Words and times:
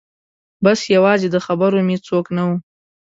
بس 0.63 0.79
یوازې 0.95 1.27
د 1.31 1.37
خبرو 1.45 1.79
مې 1.87 1.97
څوک 2.07 2.25
نه 2.35 2.43
و 2.47 2.49